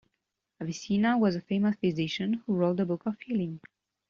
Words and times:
Avicenna 0.59 1.15
was 1.15 1.35
a 1.35 1.41
famous 1.41 1.75
physician 1.75 2.41
who 2.47 2.55
wrote 2.55 2.77
the 2.77 2.87
Book 2.87 3.03
of 3.05 3.19
Healing. 3.19 3.59